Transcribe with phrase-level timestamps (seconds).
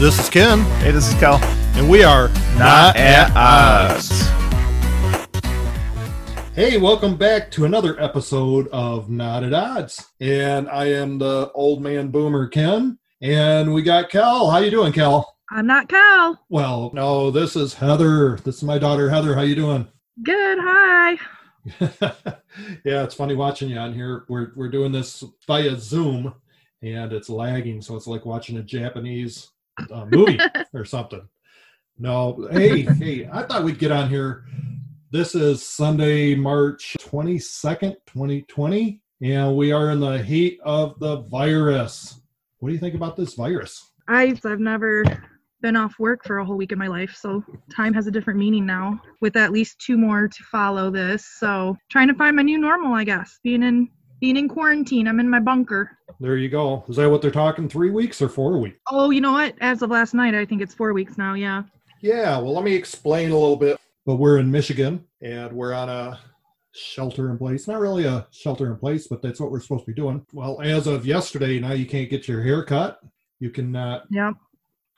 [0.00, 1.36] This is Ken, Hey, this is Cal.
[1.76, 4.08] and we are Not at odds.
[6.54, 10.02] Hey, welcome back to another episode of Not at Odds.
[10.18, 14.50] And I am the old man boomer Ken, and we got Cal.
[14.50, 15.36] How you doing, Cal?
[15.50, 16.40] I'm not Cal.
[16.48, 18.38] Well, no, this is Heather.
[18.38, 19.34] This is my daughter Heather.
[19.34, 19.86] How you doing?
[20.22, 20.58] Good.
[20.62, 21.18] Hi.
[22.84, 24.24] yeah, it's funny watching you on here.
[24.30, 26.34] We're we're doing this via Zoom,
[26.82, 29.50] and it's lagging, so it's like watching a Japanese
[29.90, 30.38] uh, movie
[30.74, 31.26] or something.
[31.98, 34.46] No, hey, hey, I thought we'd get on here.
[35.10, 40.98] This is Sunday, March twenty second, twenty twenty, and we are in the heat of
[40.98, 42.20] the virus.
[42.58, 43.90] What do you think about this virus?
[44.08, 45.04] I've I've never
[45.60, 48.38] been off work for a whole week in my life, so time has a different
[48.38, 49.00] meaning now.
[49.20, 52.94] With at least two more to follow this, so trying to find my new normal,
[52.94, 53.38] I guess.
[53.42, 53.88] Being in
[54.20, 55.98] being in quarantine, I'm in my bunker.
[56.20, 56.84] There you go.
[56.88, 57.66] Is that what they're talking?
[57.68, 58.78] Three weeks or four weeks?
[58.90, 59.54] Oh, you know what?
[59.62, 61.32] As of last night, I think it's four weeks now.
[61.34, 61.62] Yeah.
[62.02, 63.78] Yeah, well, let me explain a little bit.
[64.06, 66.18] But we're in Michigan and we're on a
[66.72, 67.66] shelter in place.
[67.66, 70.24] Not really a shelter in place, but that's what we're supposed to be doing.
[70.32, 73.00] Well, as of yesterday, now you can't get your hair cut.
[73.38, 74.34] You cannot Yep.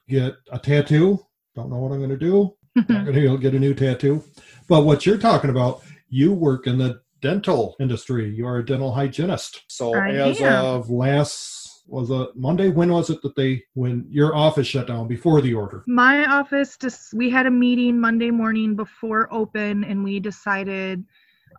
[0.09, 1.25] get a tattoo.
[1.55, 2.55] Don't know what I'm going to do.
[2.77, 4.25] Not going to get a new tattoo.
[4.69, 8.29] But what you're talking about, you work in the dental industry.
[8.29, 9.63] You are a dental hygienist.
[9.69, 10.65] So I as am.
[10.65, 12.69] of last was it Monday?
[12.69, 15.85] When was it that they when your office shut down before the order?
[15.87, 21.05] My office just we had a meeting Monday morning before open and we decided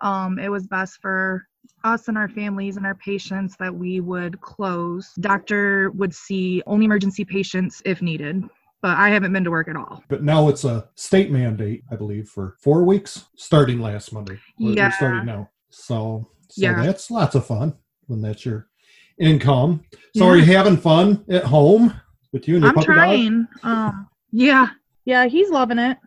[0.01, 1.47] um, it was best for
[1.83, 5.13] us and our families and our patients that we would close.
[5.19, 8.43] Doctor would see only emergency patients if needed,
[8.81, 10.03] but I haven't been to work at all.
[10.07, 14.39] But now it's a state mandate, I believe, for four weeks, starting last Monday.
[14.57, 14.91] Yeah.
[14.91, 15.49] starting now.
[15.73, 16.83] So, so Yeah.
[16.85, 17.73] that's lots of fun
[18.07, 18.67] when that's your
[19.19, 19.83] income.
[20.15, 20.31] So, Yeah.
[20.31, 21.93] are you having fun at home
[22.31, 22.87] with you and your puppy?
[22.91, 23.47] I'm trying.
[23.63, 24.67] Um, yeah,
[25.05, 25.97] yeah, he's loving it.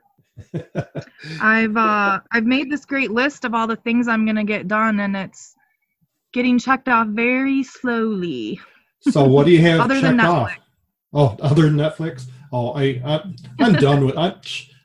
[1.40, 5.00] I've uh, I've made this great list of all the things I'm gonna get done,
[5.00, 5.54] and it's
[6.32, 8.60] getting checked off very slowly.
[9.00, 10.50] so, what do you have Other checked than off?
[10.50, 10.56] Netflix.
[11.14, 12.26] Oh, other than Netflix?
[12.52, 13.22] Oh, I, I
[13.60, 14.34] I'm done with I'm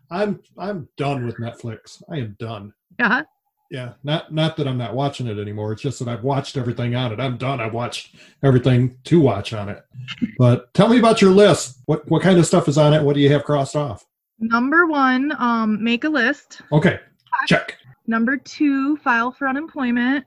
[0.09, 2.01] I'm I'm done with Netflix.
[2.09, 2.73] I am done.
[2.99, 3.23] Yeah.
[3.71, 5.71] Yeah, not not that I'm not watching it anymore.
[5.71, 7.21] It's just that I've watched everything on it.
[7.21, 7.61] I'm done.
[7.61, 9.85] I've watched everything to watch on it.
[10.37, 11.79] But tell me about your list.
[11.85, 13.01] What what kind of stuff is on it?
[13.01, 14.05] What do you have crossed off?
[14.39, 16.61] Number one, um, make a list.
[16.73, 16.99] Okay,
[17.47, 17.77] check,
[18.07, 20.25] Number two, file for unemployment.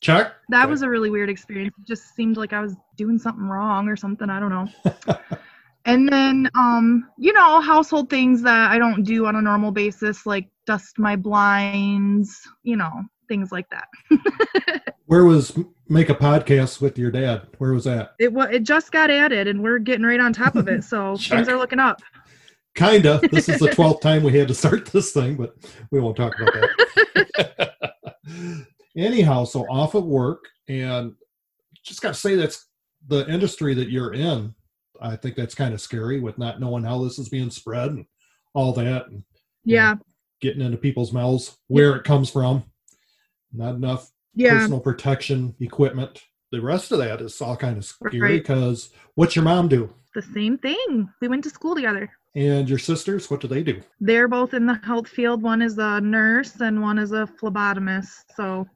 [0.00, 0.34] check.
[0.50, 0.70] That Okay.
[0.70, 1.74] was a really weird experience.
[1.80, 4.30] It just seemed like I was doing something wrong or something.
[4.30, 4.68] I don't know.
[5.86, 10.26] and then, um, you know, household things that I don't do on a normal basis,
[10.26, 13.88] like dust my blinds, you know, things like that.
[15.06, 15.56] Where was
[15.88, 17.46] make a podcast with your dad?
[17.58, 18.14] Where was that?
[18.18, 20.84] It it just got added, and we're getting right on top of it.
[20.84, 22.00] So things are looking up.
[22.74, 23.20] Kinda.
[23.30, 25.54] This is the twelfth time we had to start this thing, but
[25.90, 26.54] we won't talk about
[27.34, 28.66] that.
[28.96, 31.14] Anyhow, so off of work, and
[31.82, 32.66] just got to say that's
[33.06, 34.54] the industry that you're in.
[35.00, 38.06] I think that's kind of scary with not knowing how this is being spread and
[38.54, 39.22] all that, and
[39.64, 39.96] Yeah,
[40.40, 42.64] getting into people's mouths, where it comes from.
[43.52, 44.50] Not enough yeah.
[44.58, 46.22] personal protection equipment.
[46.50, 48.42] The rest of that is all kind of scary Right.
[48.42, 49.92] because what's your mom do?
[50.14, 51.08] The same thing.
[51.20, 52.10] We went to school together.
[52.36, 53.80] And your sisters, what do they do?
[54.00, 55.42] They're both in the health field.
[55.42, 58.10] One is a nurse and one is a phlebotomist.
[58.36, 58.66] So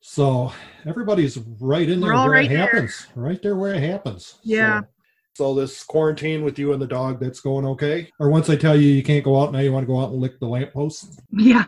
[0.00, 0.52] So
[0.86, 2.58] everybody's right in there where right it there.
[2.58, 3.06] happens.
[3.14, 4.34] Right there where it happens.
[4.42, 4.80] Yeah.
[4.82, 4.86] So,
[5.34, 8.08] so this quarantine with you and the dog, that's going okay?
[8.20, 10.10] Or once I tell you you can't go out, now you want to go out
[10.12, 11.20] and lick the lamppost?
[11.32, 11.64] yeah,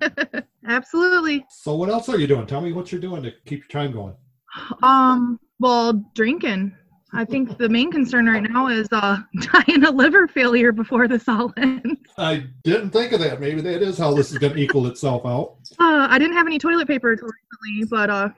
[0.66, 1.44] absolutely.
[1.50, 2.46] So what else are you doing?
[2.46, 4.14] Tell me what you're doing to keep your time going.
[4.82, 6.74] Um, well, drinking.
[7.12, 9.18] I think the main concern right now is uh
[9.52, 12.00] dying of liver failure before this all ends.
[12.18, 13.40] I didn't think of that.
[13.40, 15.56] Maybe that is how this is going to equal itself out.
[15.78, 18.28] Uh, I didn't have any toilet paper until recently, but uh,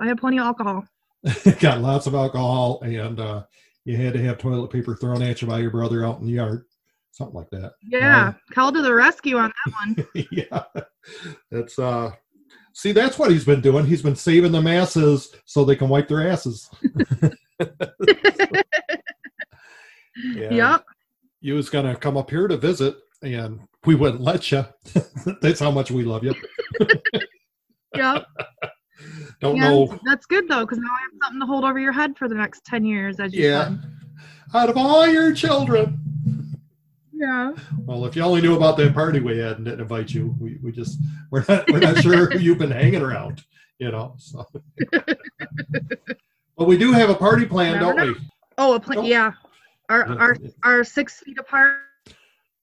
[0.00, 0.84] I have plenty of alcohol.
[1.60, 3.44] Got lots of alcohol, and uh,
[3.86, 6.32] you had to have toilet paper thrown at you by your brother out in the
[6.32, 6.64] yard.
[7.12, 7.72] Something like that.
[7.82, 10.26] Yeah, call to the rescue on that one.
[10.32, 10.64] yeah.
[11.50, 12.10] That's uh
[12.74, 13.86] see that's what he's been doing.
[13.86, 16.68] He's been saving the masses so they can wipe their asses.
[20.34, 20.50] Yeah.
[20.50, 20.84] Yep.
[21.42, 24.64] You was gonna come up here to visit and we wouldn't let you.
[25.42, 26.34] that's how much we love you.
[27.94, 28.26] Yep.
[29.40, 29.98] Don't Yeah, know.
[30.04, 32.34] That's good though, because now I have something to hold over your head for the
[32.34, 33.64] next ten years, as you Yeah.
[33.68, 33.78] said.
[34.54, 36.00] Out of all your children.
[37.12, 37.52] Yeah.
[37.84, 40.58] Well, if you only knew about that party we had and didn't invite you, we,
[40.62, 40.98] we just
[41.30, 43.44] we're not we're not sure who you've been hanging around,
[43.78, 44.14] you know.
[44.18, 44.46] So
[46.56, 48.14] but we do have a party plan, don't we?
[48.58, 49.04] Oh, a plan.
[49.04, 49.32] Yeah.
[49.88, 51.78] Are it- are six feet apart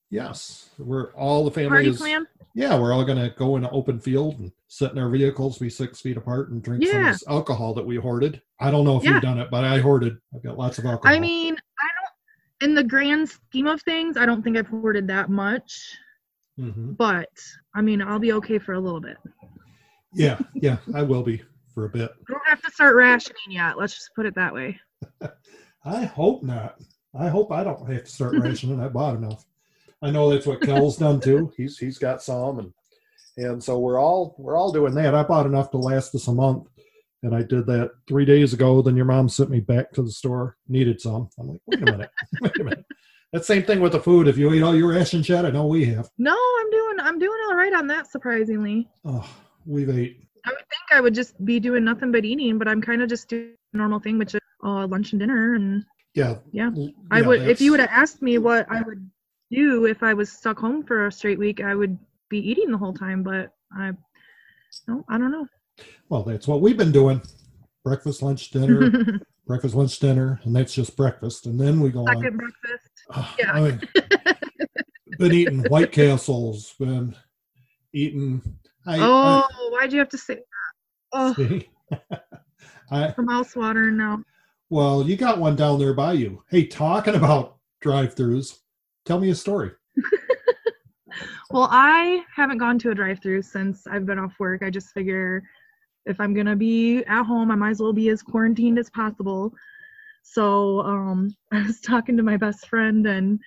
[0.10, 2.00] yes, we're all the family party families.
[2.00, 2.28] plan?
[2.54, 5.70] Yeah, we're all gonna go in an open field and sit in our vehicles, be
[5.70, 8.42] six feet apart, and drink some of this alcohol that we hoarded.
[8.60, 9.14] I don't know if Yeah.
[9.14, 10.18] you've done it, but I hoarded.
[10.34, 11.16] I've got lots of alcohol.
[11.16, 11.88] I mean, I
[12.60, 12.70] don't.
[12.70, 15.96] In the grand scheme of things, I don't think I've hoarded that much.
[16.60, 16.98] Mhm.
[16.98, 17.30] But
[17.76, 19.18] I mean, I'll be okay for a little bit.
[20.12, 21.44] yeah, yeah, I will be
[21.76, 22.10] for a bit.
[22.12, 23.78] I don't have to start rationing yet.
[23.78, 24.80] Let's just put it that way.
[25.86, 26.80] I hope not.
[27.14, 28.80] I hope I don't have to start rationing.
[28.80, 29.46] I bought enough.
[30.02, 31.52] I know that's what Kel's done too.
[31.58, 32.74] He's he's got some, and
[33.38, 35.16] and so we're all we're all doing that.
[35.16, 36.68] I bought enough to last us a month,
[37.24, 38.82] and I did that three days ago.
[38.82, 40.58] Then your mom sent me back to the store.
[40.68, 41.30] Needed some.
[41.40, 42.10] I'm like, wait a minute,
[42.42, 42.86] wait a minute.
[43.32, 44.28] That same thing with the food.
[44.28, 46.08] If you eat all your ration, Chad, I know we have.
[46.18, 47.00] No, I'm doing.
[47.00, 48.12] I'm doing all right on that.
[48.12, 49.28] Surprisingly, Oh,
[49.66, 50.20] we've ate.
[50.46, 53.10] I would think I would just be doing nothing but eating, but I'm kind of
[53.10, 55.56] just doing normal thing, which is uh, lunch and dinner.
[55.56, 55.84] And
[56.14, 56.70] Yeah, Yeah.
[56.76, 59.10] l- I yeah, would, if you would have asked me what I would
[59.52, 61.98] do if I was stuck home for a straight week, I would
[62.34, 63.24] be eating the whole time.
[63.24, 63.92] But I,
[64.88, 65.48] no, I don't know.
[66.10, 67.22] Well, that's what we've been doing.
[67.84, 71.46] Breakfast, lunch, dinner, breakfast, lunch, dinner, and that's just breakfast.
[71.46, 72.16] And then we go on.
[72.18, 72.90] Second breakfast.
[73.16, 73.52] Oh, Yeah.
[73.52, 73.82] I mean,
[75.20, 77.14] been eating White Castles, been
[77.94, 78.42] eating.
[78.88, 80.42] I, oh, why'd you have to say that?
[81.12, 81.36] Oh,
[82.92, 83.08] I?
[83.08, 84.24] I her mouth's watering now.
[84.70, 86.44] well, you got one down there by you.
[86.50, 88.60] Hey, talking about drive-throughs,
[89.06, 89.72] tell me a story.
[91.52, 94.64] Well, I haven't gone to a drive-through since I've been off work.
[94.64, 95.44] I just figure
[96.06, 99.54] if I'm gonna be at home, I might as well be as quarantined as possible.
[100.24, 103.40] So um, I was talking to my best friend, and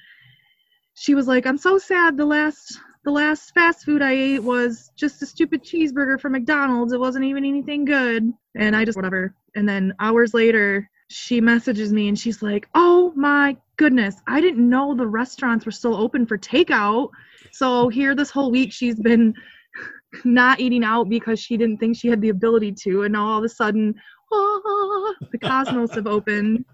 [0.94, 2.16] she was like, "I'm so sad.
[2.16, 6.92] The last the last fast food I ate was just a stupid cheeseburger from McDonald's.
[6.92, 9.34] It wasn't even anything good." And I just whatever.
[9.54, 14.68] And then hours later, she messages me and she's like, "Oh my goodness, I didn't
[14.68, 17.10] know the restaurants were still open for takeout."
[17.56, 19.34] So here this whole week she's been
[20.24, 23.38] not eating out because she didn't think she had the ability to, and now all
[23.38, 23.94] of a sudden,
[24.32, 26.64] ah, the cosmos have opened,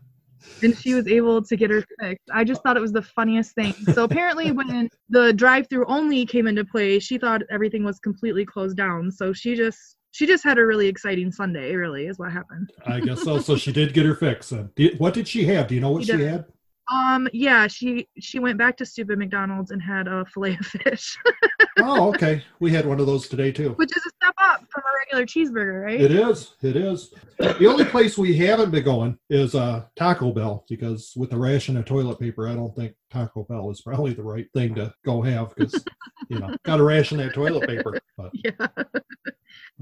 [0.62, 2.28] and she was able to get her fixed.
[2.32, 3.72] I just thought it was the funniest thing.
[3.94, 8.76] So apparently, when the drive-through only came into play, she thought everything was completely closed
[8.76, 9.10] down.
[9.10, 11.74] So she just she just had a really exciting Sunday.
[11.74, 12.70] Really, is what happened.
[12.86, 13.38] I guess so.
[13.38, 14.50] So she did get her fix.
[14.50, 14.70] Then.
[14.98, 15.68] What did she have?
[15.68, 16.44] Do you know what She she had?
[16.92, 21.16] Um, yeah, she she went back to stupid McDonald's and had a fillet of fish,
[21.78, 22.44] Oh, okay.
[22.60, 23.70] We had one of those today too.
[23.70, 26.00] which is a step up from a regular cheeseburger, right?
[26.00, 26.54] It is.
[26.62, 27.14] It is.
[27.38, 31.76] The only place we haven't been going is uh, Taco Bell because with the ration
[31.78, 35.22] of toilet paper, I don't think Taco Bell is probably the right thing to go
[35.22, 35.82] have because
[36.28, 37.98] you know got to ration that toilet paper.
[38.18, 38.66] But Yeah.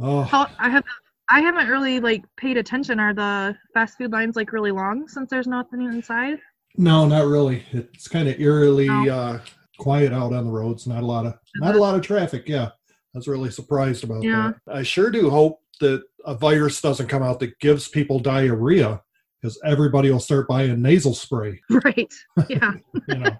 [0.01, 0.85] oh, I have
[1.29, 3.01] I haven't really like paid attention.
[3.01, 6.39] Are the fast food lines like really long since there's nothing inside?
[6.77, 7.63] No, not really.
[7.73, 9.09] It's kind of eerily No.
[9.09, 9.41] uh,
[9.79, 10.87] quiet out on the roads.
[10.87, 12.49] Not a lot of not a lot of traffic.
[12.49, 12.73] Yeah, I
[13.15, 14.53] was really surprised about Yeah.
[14.67, 14.75] that.
[14.77, 19.01] I sure do hope that a virus doesn't come out that gives people diarrhea
[19.41, 21.61] because everybody will start buying nasal spray.
[21.85, 22.13] Right.
[22.49, 22.73] Yeah.
[23.09, 23.37] You know.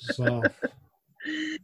[0.00, 0.42] so.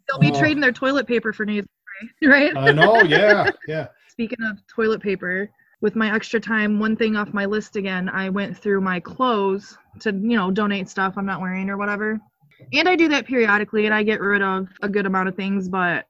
[0.09, 0.39] They'll be Oh.
[0.39, 1.69] trading their toilet paper for nasal
[2.19, 2.57] spray, right?
[2.57, 3.87] I know, yeah, yeah.
[4.09, 5.49] Speaking of toilet paper,
[5.83, 9.77] with my extra time, one thing off my list again, I went through my clothes
[10.01, 12.21] to, you know, donate stuff I'm not wearing or whatever.
[12.73, 15.69] And I do that periodically and I get rid of a good amount of things,
[15.69, 16.07] but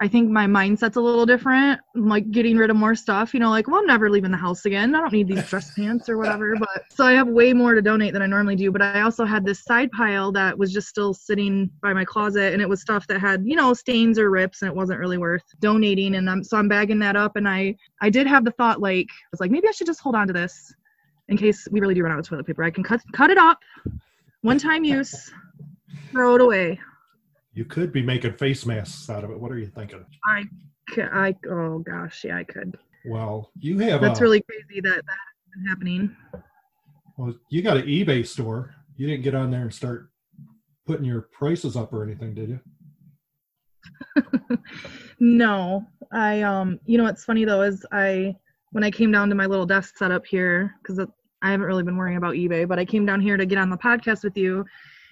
[0.00, 1.80] I think my mindset's a little different.
[1.94, 4.36] I'm like getting rid of more stuff, you know, like, well, I'm never leaving the
[4.36, 4.92] house again.
[4.92, 6.56] I don't need these dress pants or whatever.
[6.58, 8.72] But so I have way more to donate than I normally do.
[8.72, 12.52] But I also had this side pile that was just still sitting by my closet
[12.52, 15.16] and it was stuff that had, you know, stains or rips and it wasn't really
[15.16, 16.16] worth donating.
[16.16, 17.36] And I'm, so I'm bagging that up.
[17.36, 20.00] And I, I did have the thought like, I was like, maybe I should just
[20.00, 20.74] hold on to this
[21.28, 22.64] in case we really do run out of toilet paper.
[22.64, 23.60] I can cut, cut it up,
[24.40, 25.30] one time use,
[26.10, 26.80] throw it away.
[27.54, 29.38] You could be making face masks out of it.
[29.38, 30.04] What are you thinking?
[30.26, 30.44] I,
[30.98, 32.76] I, oh gosh, yeah, I could.
[33.06, 36.16] Well, you have That's a, really crazy that that has been happening.
[37.16, 38.74] well, you got an eBay store.
[38.96, 40.10] You didn't get on there and start
[40.86, 42.60] putting your prices up or anything, did you?
[45.20, 48.34] no, I um, you know what's funny though is I
[48.72, 50.98] when I came down to my little desk setup here because
[51.42, 53.70] I haven't really been worrying about eBay, but I came down here to get on
[53.70, 54.64] the podcast with you,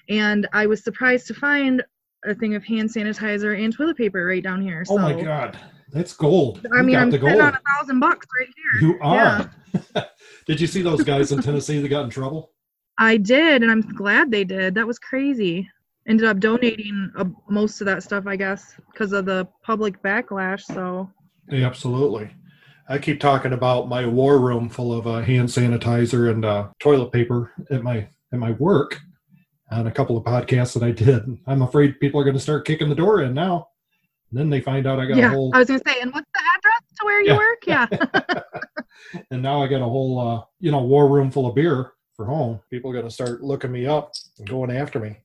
[0.08, 1.82] and I was surprised to find
[2.24, 4.84] a thing of hand sanitizer and toilet paper right down here.
[4.84, 5.58] So, oh my God,
[5.92, 6.66] that's gold.
[6.72, 7.54] I You mean, got I'm the spending gold.
[7.54, 8.48] on a thousand bucks right
[8.80, 8.88] here.
[8.90, 9.50] You are.
[10.46, 12.52] did you see those guys in Tennessee that got in trouble?
[12.98, 14.74] I did, and I'm glad they did.
[14.74, 15.68] That was crazy.
[16.06, 20.62] Ended up donating uh, most of that stuff, I guess, because of the public backlash.
[20.62, 21.08] So,
[21.48, 22.30] Yeah, absolutely.
[22.88, 27.12] I keep talking about my war room full of uh, hand sanitizer and uh, toilet
[27.12, 29.00] paper at my at my work.
[29.72, 31.38] On a couple of podcasts that I did.
[31.46, 33.68] I'm afraid people are going to start kicking the door in now.
[34.30, 36.26] And then they find out I got a whole, I was gonna say, and what's
[36.32, 37.36] the address to where you Yeah.
[37.36, 37.66] work?
[37.66, 39.22] Yeah.
[39.30, 42.24] and now I got a whole, uh, you know, war room full of beer for
[42.24, 42.60] home.
[42.70, 45.16] People are going to start looking me up and going after me.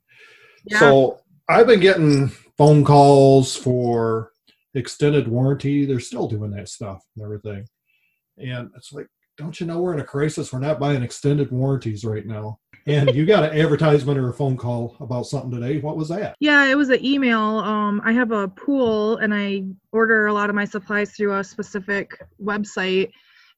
[0.66, 0.80] yeah.
[0.80, 2.28] So I've been getting
[2.58, 4.32] phone calls for
[4.74, 5.86] extended warranty.
[5.86, 7.66] They're still doing that stuff and everything.
[8.38, 10.52] And it's like, don't you know we're in a crisis?
[10.52, 12.60] We're not buying extended warranties right now.
[12.88, 15.80] And you got an advertisement or a phone call about something today.
[15.80, 16.38] What was that?
[16.40, 17.60] Yeah, it was an email.
[17.60, 21.44] Um, I have a pool and I order a lot of my supplies through a
[21.44, 23.12] specific website,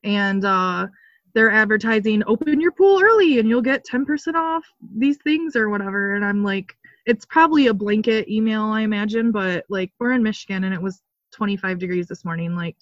[0.03, 0.87] and uh,
[1.35, 4.65] they're advertising open your pool early and you'll get 10% off
[4.97, 6.15] these things or whatever.
[6.15, 10.63] And I'm like, it's probably a blanket email, I imagine, but like we're in Michigan
[10.63, 11.01] and it was
[11.33, 12.55] 25 degrees this morning.
[12.55, 12.77] Like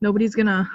[0.00, 0.68] nobody's gonna.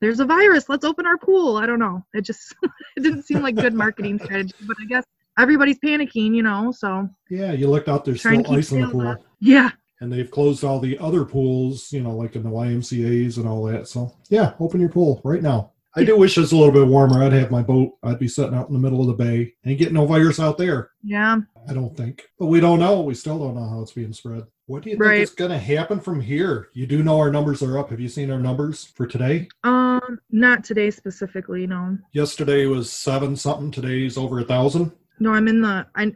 [0.00, 0.68] There's a virus.
[0.68, 1.56] Let's open our pool.
[1.56, 2.04] I don't know.
[2.14, 2.54] It just
[2.96, 5.04] it didn't seem like good marketing strategy, but I guess
[5.38, 6.72] everybody's panicking, you know.
[6.72, 9.08] So Yeah, you looked out, there's still ice in the pool.
[9.08, 9.22] up.
[9.40, 9.70] yeah,
[10.00, 13.64] And they've closed all the other pools, you know, like in the YMCA's and all
[13.64, 13.88] that.
[13.88, 15.70] So, yeah, open your pool right now.
[15.96, 17.22] I do wish it was a little bit warmer.
[17.22, 17.92] I'd have my boat.
[18.02, 20.58] I'd be sitting out in the middle of the bay and get no virus out
[20.58, 20.90] there.
[21.04, 21.38] yeah.
[21.66, 22.24] I don't think.
[22.38, 23.00] But we don't know.
[23.00, 24.42] We still don't know how it's being spread.
[24.66, 25.20] What do you think Right.
[25.20, 26.68] is going to happen from here?
[26.74, 27.88] You do know our numbers are up.
[27.88, 29.48] Have you seen our numbers for today?
[29.62, 31.66] Um, Um, not today specifically.
[31.66, 33.70] No, Yesterday was seven something.
[33.70, 34.92] Today's over a thousand.
[35.20, 35.30] no.
[35.30, 35.86] I'm in the.
[35.94, 36.12] I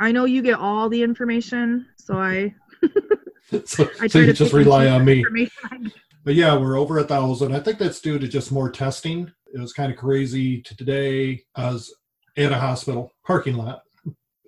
[0.00, 2.54] I know you get all the information, so I
[3.64, 5.18] so I so you just rely on me.
[5.18, 5.92] information I get.
[6.24, 7.54] But yeah, we're over a thousand.
[7.54, 9.30] I think that's due to just more testing.
[9.52, 11.42] It was kind of crazy to today.
[11.54, 11.94] I was
[12.36, 13.82] at a hospital parking lot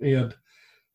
[0.00, 0.34] and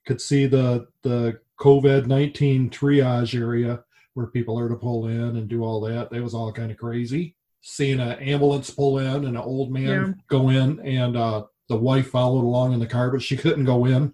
[0.06, 5.48] could see the the COVID nineteen triage area where people are to pull in and
[5.48, 6.10] do all that.
[6.10, 7.36] That was all kind of crazy.
[7.62, 10.14] Seeing an ambulance pull in and an old man Yeah.
[10.30, 13.86] go in, and uh, the wife followed along in the car, but she couldn't go
[13.86, 14.14] in,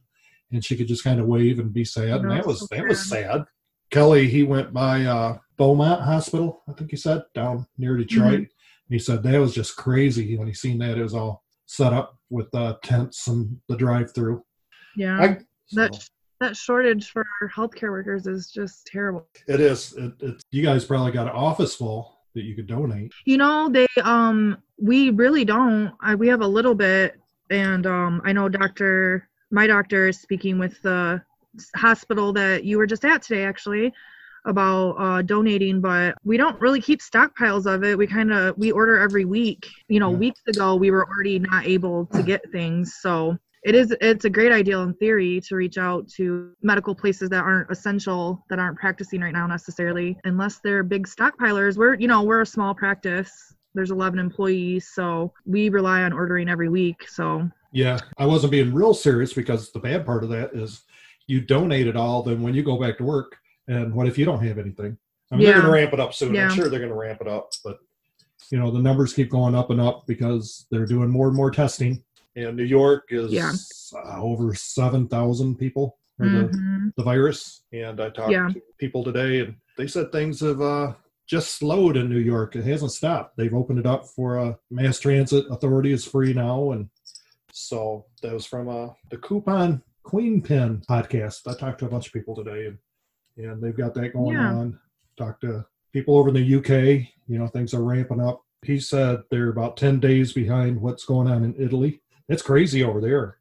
[0.51, 2.21] and she could just kind of wave and be sad.
[2.21, 3.45] And that was so that was sad.
[3.91, 8.33] Kelly, he went by uh, Beaumont Hospital, I think he said, down near Detroit.
[8.33, 8.37] Mm-hmm.
[8.41, 10.97] And he said that was just crazy when he seen that.
[10.97, 14.43] It was all set up with uh, tents and the drive-through.
[14.95, 15.37] Yeah, I,
[15.73, 16.01] that so,
[16.41, 17.25] that shortage for
[17.55, 19.27] healthcare workers is just terrible.
[19.47, 19.93] it is.
[19.93, 23.11] It, it's you guys probably got an office full that you could donate.
[23.25, 25.93] You know, they um we really don't.
[26.01, 30.59] I, we have a little bit, and um I know doctor my doctor is speaking
[30.59, 31.21] with the
[31.75, 33.93] hospital that you were just at today actually
[34.45, 38.71] about uh donating but we don't really keep stockpiles of it we kind of we
[38.71, 40.17] order every week you know Yeah.
[40.17, 44.29] weeks ago we were already not able to get things so it is it's a
[44.29, 48.77] great idea in theory to reach out to medical places that aren't essential that aren't
[48.77, 53.53] practicing right now necessarily unless they're big stockpilers we're you know we're a small practice
[53.73, 58.73] there's 11 employees so we rely on ordering every week so Yeah, I wasn't being
[58.73, 60.83] real serious because the bad part of that is
[61.27, 62.23] you donate it all.
[62.23, 63.35] Then when you go back to work,
[63.67, 64.97] and what if you don't have anything?
[65.29, 66.33] I mean, they're going to ramp it up soon.
[66.33, 66.47] Yeah.
[66.47, 67.79] I'm sure they're going to ramp it up, but
[68.49, 71.51] you know the numbers keep going up and up because they're doing more and more
[71.51, 72.01] testing.
[72.35, 73.51] And New York is Yeah.
[73.95, 76.93] uh, over seven thousand people for the, mhm.
[76.95, 77.63] the virus.
[77.71, 78.49] And I talked Yeah.
[78.49, 80.93] to people today, and they said things have uh,
[81.27, 82.55] just slowed in New York.
[82.55, 83.37] It hasn't stopped.
[83.37, 86.89] They've opened it up for uh, mass transit authority is free now, and
[87.51, 91.47] so that was from uh, the Coupon Queen Pin podcast.
[91.47, 92.77] I talked to a bunch of people today, and
[93.37, 94.53] and they've got that going Yeah.
[94.53, 94.79] on.
[95.17, 97.07] Talked to people over in the UK.
[97.27, 98.41] You know, things are ramping up.
[98.61, 102.01] He said they're about ten days behind what's going on in Italy.
[102.29, 103.37] It's crazy over there.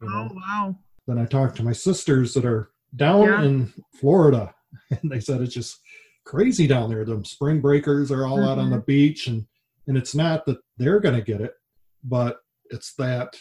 [0.00, 0.28] You know?
[0.30, 3.42] oh wow Then I talked to my sisters that are down Yeah.
[3.42, 4.54] in Florida,
[4.90, 5.80] and they said it's just
[6.24, 7.04] crazy down there.
[7.04, 8.74] The spring breakers are all out on Mm-hmm.
[8.74, 9.46] the beach, and
[9.88, 11.54] and it's not that they're going to get it,
[12.02, 13.36] but it's that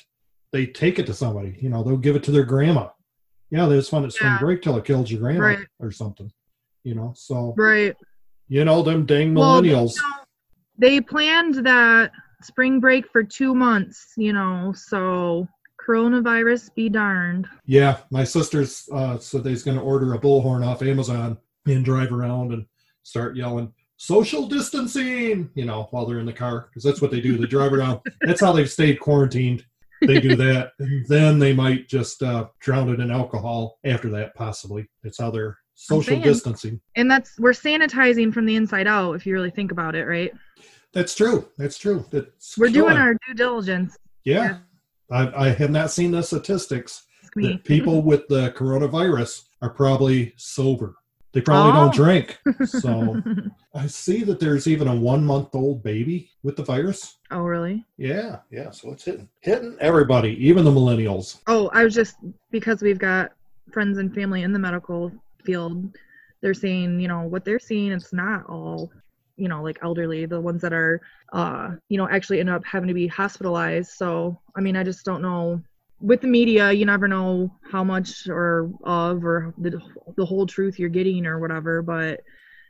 [0.51, 1.57] they take it to somebody.
[1.60, 2.89] You know, they'll give it to their grandma.
[3.50, 4.39] Yeah, they just fun at spring Yeah.
[4.39, 5.60] break till it kills your grandma Right.
[5.79, 6.31] or something.
[6.84, 7.95] You know, so right
[8.48, 9.95] you know them dang Well, they millennials.
[9.95, 10.27] don't-
[10.77, 12.12] they planned that
[12.46, 15.48] spring break for two months, you know, so
[15.86, 17.48] coronavirus be darned.
[17.66, 22.12] Yeah, my sisters uh, said they's going to order a bullhorn off Amazon and drive
[22.12, 22.66] around and
[23.04, 27.22] start yelling social distancing, you know, while they're in the car because that's what they
[27.22, 27.38] do.
[27.38, 28.02] They drive around.
[28.22, 29.66] That's how they've stayed quarantined.
[30.02, 34.36] They do that, and then they might just uh, drown it in alcohol after that.
[34.36, 36.82] Possibly, that's how they're social distancing.
[36.98, 40.34] And that's we're sanitizing from the inside out if you really think about it, right?
[40.96, 41.48] That's true.
[41.60, 42.04] That's true.
[42.10, 43.96] That's We're doing our due diligence.
[44.24, 44.58] yeah.
[45.12, 50.96] I, I have not seen the statistics that people with the coronavirus are probably sober.
[51.32, 51.75] they probably Oh.
[51.75, 52.40] don't drink.
[52.66, 53.22] So
[53.75, 57.18] I see that there's even a one month old baby with the virus.
[57.30, 57.86] oh, really?
[57.98, 58.72] Yeah, yeah.
[58.72, 61.40] So it's hitting hitting everybody, even the millennials.
[61.46, 62.16] Oh, I was just
[62.50, 63.32] because we've got
[63.72, 65.12] friends and family in the medical
[65.44, 65.94] field.
[66.42, 67.92] They're saying, you know, what they're seeing.
[67.92, 68.92] It's not all,
[69.38, 70.25] you know, like elderly.
[70.25, 71.01] The ones that are,
[71.34, 73.92] uh, you know, actually end up having to be hospitalized.
[73.92, 75.62] So, I mean, I just don't know.
[76.01, 79.80] With the media, you never know how much or of or the
[80.18, 81.82] the whole truth you're getting or whatever.
[81.82, 82.22] But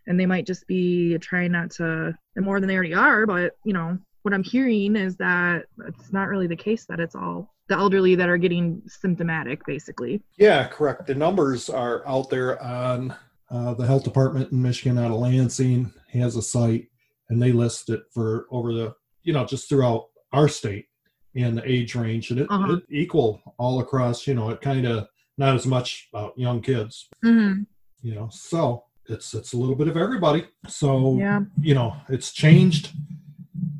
[0.07, 3.25] and they might just be trying not to and more than they already are.
[3.25, 7.15] But you know, what I'm hearing is that it's not really the case that it's
[7.15, 10.21] all the elderly that are getting symptomatic, basically.
[10.37, 11.07] Yeah, correct.
[11.07, 13.15] The numbers are out there on
[13.51, 16.87] uh, the health department in Michigan out of Lansing has a site,
[17.29, 20.87] and they list it for over the you know just throughout our state
[21.35, 22.73] and the age range, and it, Uh-huh.
[22.75, 24.25] it equal all across.
[24.27, 27.07] You know, it kind of not as much about young kids.
[27.23, 27.63] Mm-hmm.
[28.01, 30.45] You know, so it's it's a little bit of everybody.
[30.67, 31.41] So Yeah.
[31.61, 32.91] you know, it's changed.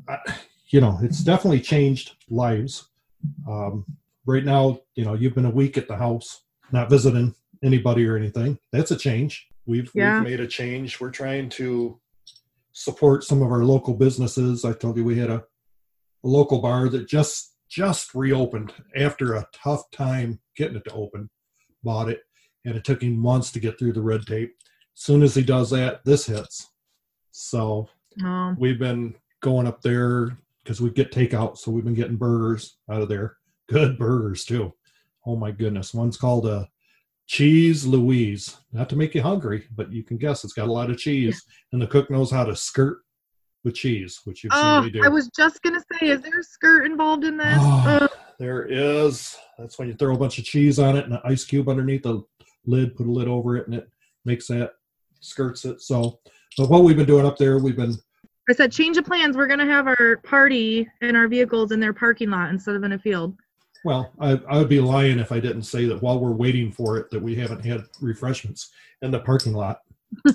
[0.08, 0.18] I,
[0.68, 2.88] you know, it's definitely changed lives.
[3.48, 3.84] Um,
[4.26, 6.42] right now, you know, you've been a week at the house,
[6.72, 8.58] not visiting anybody or anything.
[8.72, 9.48] That's a change.
[9.66, 10.20] We've, Yeah.
[10.20, 11.00] we've made a change.
[11.00, 12.00] We're trying to
[12.72, 14.64] support some of our local businesses.
[14.64, 15.42] I told you we had a,
[16.24, 21.28] a local bar that just just reopened after a tough time getting it to open.
[21.82, 22.20] Bought it,
[22.64, 24.54] and it took him months to get through the red tape.
[24.96, 26.68] As soon as he does that, this hits.
[27.32, 27.88] So
[28.24, 32.78] Um, we've been going up there because we get takeout, so we've been getting burgers
[32.90, 33.36] out of there.
[33.68, 34.72] Good burgers too.
[35.26, 35.92] Oh my goodness!
[35.92, 36.68] One's called a
[37.26, 38.56] cheese Louise.
[38.72, 41.42] Not to make you hungry, but you can guess it's got a lot of cheese,
[41.72, 42.98] and the cook knows how to skirt
[43.64, 45.04] with cheese, which you've seen oh, me do.
[45.04, 47.58] I was just gonna say, is there a skirt involved in this?
[47.58, 49.36] Oh, Uh, there is.
[49.58, 52.02] That's when you throw a bunch of cheese on it and an ice cube underneath
[52.02, 52.22] the
[52.66, 53.88] lid, put a lid over it, and it
[54.24, 54.72] makes that
[55.20, 55.80] skirts it.
[55.80, 56.20] So,
[56.58, 57.96] but what we've been doing up there, we've been
[58.48, 59.36] I said, change of plans.
[59.36, 62.92] We're gonna have our party and our vehicles in their parking lot instead of in
[62.92, 63.36] a field.
[63.86, 64.12] Well.
[64.20, 67.10] I, I would be lying if I didn't say that while we're waiting for it,
[67.10, 68.70] that we haven't had refreshments
[69.02, 69.78] in the parking lot,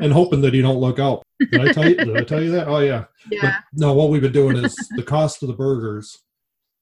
[0.00, 1.22] and hoping that you don't look out.
[1.40, 1.96] Did I tell you?
[1.96, 2.68] did I tell you that?
[2.68, 3.04] Oh yeah.
[3.30, 3.56] But Yeah.
[3.74, 6.18] no, what we've been doing is the cost of the burgers.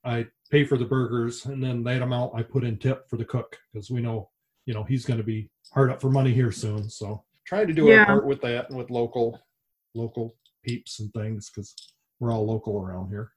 [0.05, 3.25] I pay for the burgers, and then that amount I put in tip for the
[3.25, 4.31] cook because we know,
[4.67, 6.89] you know, he's going to be hard up for money here soon.
[6.91, 8.01] So trying to do Yeah.
[8.01, 9.41] our part with that and with local,
[9.95, 11.75] local peeps and things because
[12.21, 13.33] we're all local around here.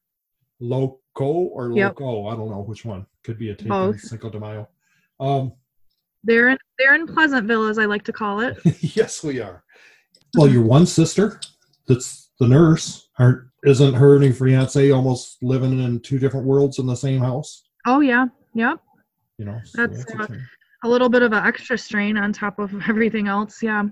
[0.59, 1.99] Loco or Yep.
[1.99, 2.27] loco?
[2.27, 3.05] I don't know which one.
[3.23, 3.99] Could be a take Both.
[4.01, 4.67] Cinco de Mayo.
[5.19, 5.53] Um,
[6.23, 8.57] They're in they're in Pleasantville, as I like to call it.
[8.95, 9.63] yes, we are.
[10.35, 11.39] Well, your one sister,
[11.87, 16.79] that's the nurse, aren't isn't her and her fiance almost living in two different worlds
[16.79, 17.63] in the same house?
[17.85, 18.79] Oh yeah, yep.
[19.37, 20.27] You know, so That's, a uh.
[20.83, 23.63] A little bit of an extra strain on top of everything else.
[23.63, 23.83] Yeah,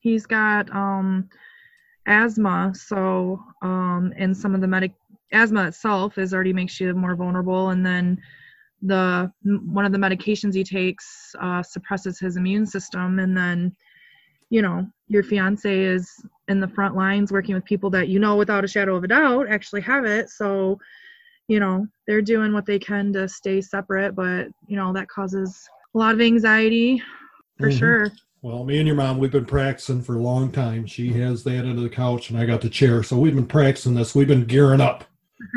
[0.00, 1.28] he's got um
[2.06, 4.92] asthma, so um and some of the medic
[5.32, 8.20] asthma itself is already makes you more vulnerable, and then
[8.82, 13.74] the one of the medications he takes uh, suppresses his immune system, and then
[14.48, 16.10] you know your fiance is
[16.48, 19.08] in the front lines working with people that you know without a shadow of a
[19.08, 20.76] doubt actually have it so
[21.46, 25.68] you know they're doing what they can to stay separate but you know that causes
[25.94, 27.00] a lot of anxiety
[27.58, 27.78] for Mhm.
[27.78, 28.12] sure
[28.42, 30.86] Well, me and your mom, we've been practicing for a long time.
[30.86, 33.02] She has that under the couch, and I got the chair.
[33.02, 34.14] So we've been practicing this.
[34.14, 35.04] We've been gearing up.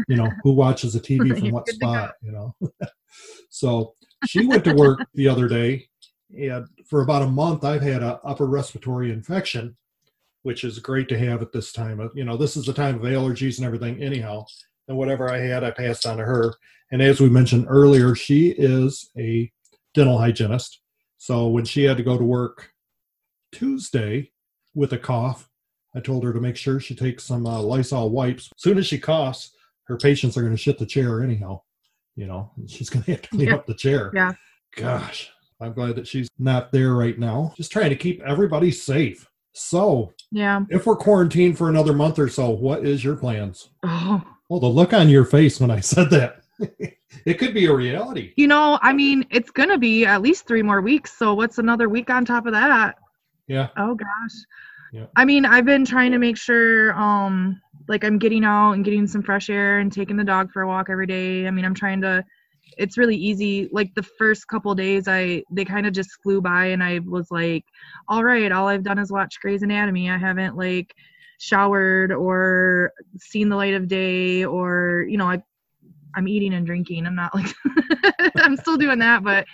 [0.08, 1.88] You know, who watches the TV from what good to go.
[1.88, 2.14] spot?
[2.22, 2.56] You know.
[3.50, 3.94] so
[4.26, 5.88] she went to work the other day,
[6.38, 9.76] and for about a month, I've had a upper respiratory infection,
[10.44, 12.00] which is great to have at this time.
[12.00, 14.02] of You know, this is the time of allergies and everything.
[14.02, 14.46] Anyhow,
[14.88, 16.54] and whatever I had, I passed on to her.
[16.92, 19.52] And as we mentioned earlier, she is a
[19.94, 20.82] dental hygienist.
[21.18, 22.72] So when she had to go to work
[23.52, 24.32] Tuesday
[24.76, 25.50] with a cough,
[25.96, 28.50] I told her to make sure she takes some uh, Lysol wipes.
[28.56, 29.53] As soon as she coughs,
[29.86, 31.62] her patients are going to shit the chair anyhow.
[32.16, 33.56] You know, she's going to have to clean Yeah.
[33.56, 34.12] up the chair.
[34.14, 34.32] Yeah.
[34.76, 35.30] Gosh,
[35.62, 37.54] I'm glad that she's not there right now.
[37.58, 39.30] Just trying to keep everybody safe.
[39.56, 43.70] So, yeah if we're quarantined for another month or so, what is your plans?
[43.84, 46.42] oh Well, the look on your face when I said that,
[47.26, 48.34] it could be a reality.
[48.36, 51.88] you know i mean it's gonna be at least three more weeks so what's another
[51.90, 52.96] week on top of that
[53.48, 53.70] Yeah.
[53.78, 54.36] Oh gosh.
[54.92, 55.06] Yeah.
[55.16, 59.08] I mean, I've been trying to make sure um like I'm getting out and getting
[59.08, 61.48] some fresh air and taking the dog for a walk every day.
[61.48, 62.24] I mean, I'm trying to
[62.78, 63.70] it's really easy.
[63.72, 67.30] Like the first couple days I they kind of just flew by and I was
[67.30, 67.66] like,
[68.08, 70.10] "All right, all I've done is watch Grey's Anatomy.
[70.10, 70.96] I haven't like
[71.40, 75.44] showered or seen the light of day or, you know, I
[76.16, 77.06] I'm eating and drinking.
[77.06, 77.54] I'm not like
[78.38, 79.46] I'm still doing that, but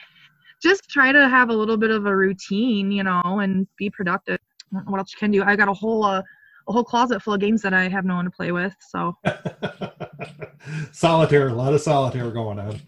[0.62, 4.40] just try to have a little bit of a routine, you know, and be productive.
[4.72, 5.44] What else you can do.
[5.44, 6.22] I got a whole uh,
[6.70, 8.76] a whole closet full of games that I have no one to play with.
[8.80, 9.18] So
[10.92, 12.80] solitaire, a lot of solitaire going on.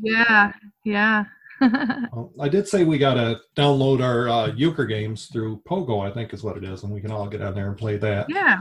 [0.00, 0.52] yeah,
[0.84, 1.24] yeah.
[1.60, 6.10] Well, I did say we got to download our uh, euchre games through Pogo, I
[6.10, 8.30] think is what it is, and we can all get on there and play that.
[8.30, 8.60] yeah.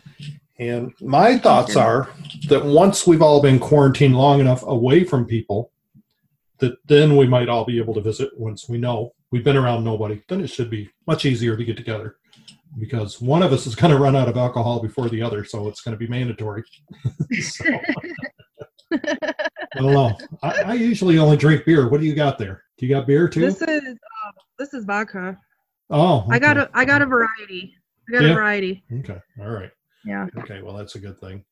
[0.59, 2.09] And my thoughts are
[2.49, 5.71] that once we've all been quarantined long enough away from people,
[6.57, 9.85] that then we might all be able to visit once we know we've been around
[9.85, 10.21] nobody.
[10.27, 12.17] Then it should be much easier to get together
[12.77, 15.67] because one of us is going to run out of alcohol before the other, so
[15.67, 16.63] it's going to be mandatory.
[17.41, 17.65] So,
[18.91, 19.37] I
[19.75, 20.17] don't know.
[20.41, 21.87] I, I usually only drink beer.
[21.89, 22.63] What do you got there?
[22.77, 23.41] Do you got beer too?
[23.41, 25.37] This is uh, this is vodka.
[25.89, 27.75] oh, I got a I got a variety.
[28.09, 28.31] I got Yeah.
[28.31, 28.83] a variety.
[28.99, 29.71] Okay, all right.
[30.05, 30.27] Yeah.
[30.39, 31.43] Okay, well, that's a good thing.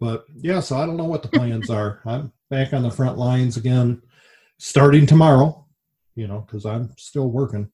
[0.00, 2.02] But yeah, so I don't know what the plans are.
[2.04, 4.02] I'm back on the front lines again,
[4.58, 5.64] starting tomorrow,
[6.16, 7.70] you know, because I'm still working.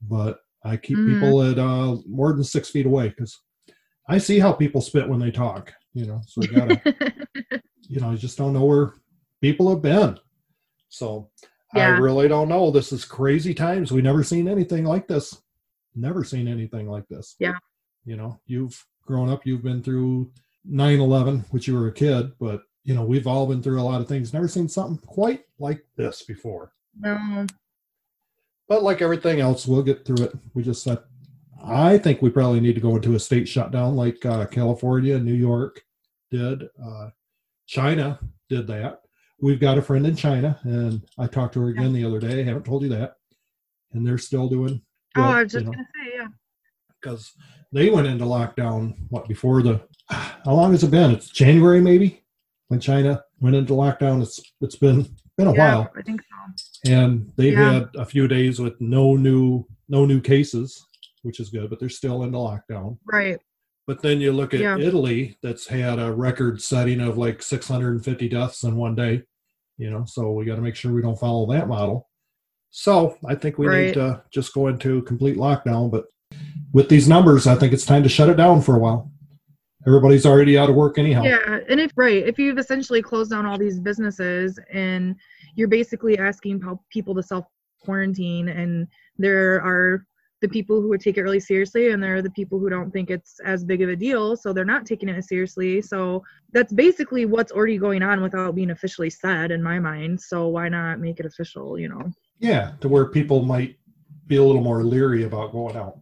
[0.00, 1.14] But I keep Mhm.
[1.20, 3.38] people at uh, more than six feet away because
[4.08, 6.80] I see how people spit when they talk, you know, so you gotta,
[7.88, 8.94] you know, I just don't know where
[9.40, 10.18] people have been.
[10.88, 11.30] So
[11.74, 12.70] I really don't know.
[12.70, 13.90] This is crazy times.
[13.92, 15.42] We never seen anything like this.
[15.94, 17.36] Never seen anything like this.
[17.38, 17.56] Yeah.
[18.04, 20.30] You know, you've grown up, you've been through
[20.64, 23.82] 9 11, which you were a kid, but, you know, we've all been through a
[23.82, 24.32] lot of things.
[24.32, 26.72] Never seen something quite like this before.
[26.98, 27.46] no.
[28.68, 30.32] But like everything else, we'll get through it.
[30.54, 30.98] We just said,
[31.62, 35.34] I think we probably need to go into a state shutdown like uh, California, New
[35.34, 35.82] York
[36.30, 36.64] did.
[36.82, 37.10] Uh,
[37.66, 39.02] China did that.
[39.40, 42.40] We've got a friend in China, and I talked to her again the other day.
[42.40, 43.16] I haven't told you that.
[43.92, 44.82] And they're still doing
[45.16, 46.26] Oh, I was you just know, gonna say yeah.
[47.00, 47.32] because
[47.72, 51.12] they went into lockdown, what, before the, how long has it been?
[51.12, 52.24] It's January maybe
[52.68, 54.22] when China went into lockdown.
[54.22, 56.90] It's It's been, been a yeah, while I think so.
[56.92, 57.72] and they've Yeah.
[57.72, 60.86] had a few days with no new no new cases
[61.22, 63.38] which is good but they're still in the lockdown Right.
[63.86, 64.78] but then you look at Yeah.
[64.78, 69.22] italy that's had a record setting of like 650 deaths in one day
[69.76, 72.08] you know so we got to make sure we don't follow that model
[72.70, 73.86] so i think we Right.
[73.86, 76.04] need to just go into complete lockdown but
[76.72, 79.10] with these numbers i think it's time to shut it down for a while
[79.86, 83.46] everybody's already out of work anyhow Yeah, and if right, if you've essentially closed down
[83.46, 85.16] all these businesses and
[85.54, 87.46] you're basically asking people to self
[87.84, 88.86] quarantine, and
[89.18, 90.06] there are
[90.40, 92.90] the people who would take it really seriously, and there are the people who don't
[92.90, 95.80] think it's as big of a deal, so they're not taking it as seriously.
[95.80, 100.20] So that's basically what's already going on without being officially said in my mind.
[100.20, 101.78] So why not make it official?
[101.78, 102.12] You know?
[102.40, 103.78] Yeah, to where people might
[104.26, 105.98] be a little more leery about going out.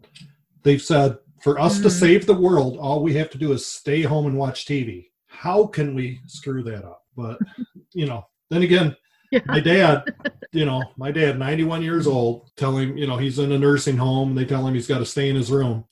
[0.62, 1.92] They've said for us to Mhm.
[1.92, 5.10] save the world, all we have to do is stay home and watch TV.
[5.26, 7.02] How can we screw that up?
[7.16, 7.38] But
[7.94, 8.96] you know, then again,
[9.30, 9.40] Yeah.
[9.46, 10.04] my dad,
[10.52, 13.96] you know, my dad, 91 years old, tell him, you know, he's in a nursing
[13.96, 14.34] home.
[14.34, 15.84] They tell him he's got to stay in his room.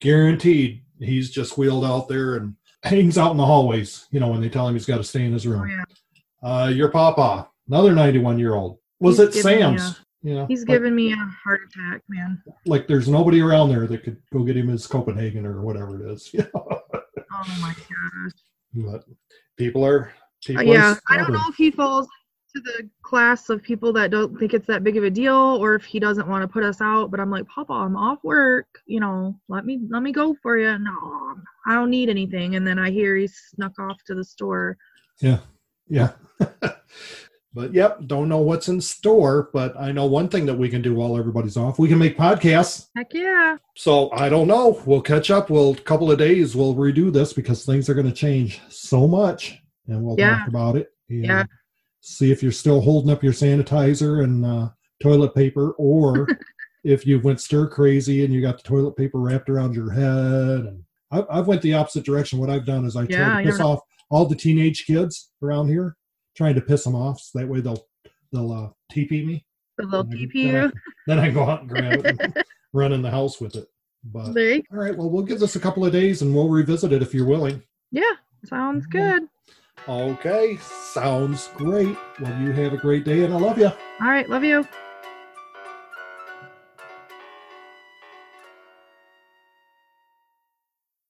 [0.00, 4.06] Guaranteed, he's just wheeled out there and hangs out in the hallways.
[4.10, 5.68] You know, when they tell him he's got to stay in his Oh room.
[5.70, 5.84] yeah.
[6.42, 10.00] Uh, your papa, another 91 year old, was He's at giving me Sam's.
[10.22, 12.42] You know, He's like- giving me a heart attack, man.
[12.66, 16.12] like there's nobody around there that could go get him his Copenhagen or whatever it
[16.12, 16.34] is.
[17.40, 18.32] Oh my gosh.
[18.74, 19.04] but
[19.56, 20.12] people are
[20.48, 22.08] Uh, yeah, are I don't know if he falls
[22.54, 25.74] to the class of people that don't think it's that big of a deal, or
[25.76, 27.10] if he doesn't want to put us out.
[27.12, 28.66] But I'm like, Papa, I'm off work.
[28.86, 30.76] You know, let me let me go for you.
[30.78, 32.56] No, I don't need anything.
[32.56, 34.76] And then I hear he snuck off to the store.
[35.20, 35.38] Yeah
[35.88, 36.12] yeah.
[37.54, 39.50] but yep, don't know what's in store.
[39.52, 41.78] But I know one thing that we can do while everybody's off.
[41.78, 42.88] We can make podcasts.
[42.96, 43.56] Heck yeah.
[43.76, 44.80] So I don't know.
[44.86, 45.50] We'll catch up.
[45.50, 46.54] We'll couple of days.
[46.54, 50.38] We'll redo this because things are going to change so much, and we'll Yeah.
[50.38, 50.88] talk about it.
[51.08, 51.44] And Yeah.
[52.00, 54.68] See if you're still holding up your sanitizer and uh,
[55.02, 56.28] toilet paper, or
[56.84, 60.60] if you went stir crazy and you got the toilet paper wrapped around your head.
[60.66, 62.38] And I've, I've went the opposite direction.
[62.38, 63.80] What I've done is I try to piss off
[64.10, 65.96] all the teenage kids around here,
[66.38, 67.20] trying to piss them off.
[67.20, 67.84] So that way they'll
[68.32, 69.44] they'll uh, TP me.
[69.76, 70.72] The little And I- TP then I- you.
[71.08, 73.66] Then I go out and grab it and run in the house with it.
[74.04, 76.92] But you- all right, well, we'll give this a couple of days and we'll revisit
[76.92, 77.62] it if you're willing.
[77.90, 78.12] Yeah,
[78.44, 79.22] sounds good.
[79.88, 81.96] Okay, sounds great.
[82.20, 83.66] Well, you have a great day and I love you.
[84.00, 84.66] All right, love you.